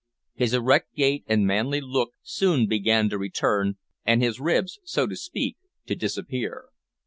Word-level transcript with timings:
His 0.33 0.55
erect 0.55 0.95
gait 0.95 1.23
and 1.27 1.45
manly 1.45 1.79
look 1.79 2.13
soon 2.23 2.65
began 2.65 3.07
to 3.11 3.19
return, 3.19 3.77
and 4.03 4.19
his 4.19 4.39
ribs, 4.39 4.79
so 4.83 5.05
to 5.05 5.15
speak, 5.15 5.57
to 5.85 5.93
disappear. 5.95 6.69